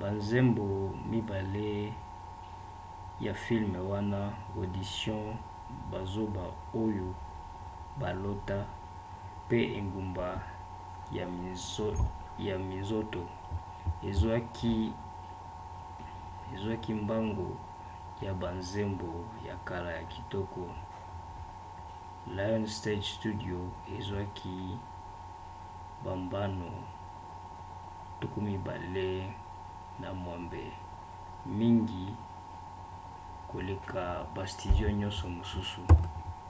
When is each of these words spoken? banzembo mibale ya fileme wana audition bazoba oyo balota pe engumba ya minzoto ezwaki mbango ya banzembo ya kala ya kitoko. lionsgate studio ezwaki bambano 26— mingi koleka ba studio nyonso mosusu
banzembo 0.00 0.66
mibale 1.10 1.70
ya 3.24 3.32
fileme 3.42 3.78
wana 3.90 4.20
audition 4.56 5.24
bazoba 5.90 6.42
oyo 6.84 7.08
balota 8.00 8.58
pe 9.48 9.58
engumba 9.78 10.28
ya 11.12 11.26
minzoto 12.68 13.22
ezwaki 14.06 14.92
mbango 17.02 17.50
ya 18.24 18.32
banzembo 18.42 19.10
ya 19.48 19.54
kala 19.68 19.90
ya 19.98 20.02
kitoko. 20.12 20.64
lionsgate 22.36 23.02
studio 23.14 23.58
ezwaki 23.98 24.58
bambano 26.04 26.68
26— 28.20 30.70
mingi 31.58 32.06
koleka 33.50 34.04
ba 34.34 34.42
studio 34.52 34.86
nyonso 35.00 35.26
mosusu 35.36 35.80